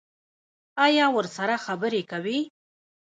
[0.85, 2.39] ایا ورسره خبرې کوئ؟